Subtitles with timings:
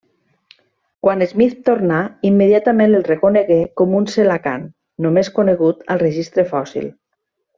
[1.07, 1.99] Quan Smith tornà,
[2.29, 4.67] immediatament el reconegué com a un celacant,
[5.07, 6.89] només conegut al registre fòssil.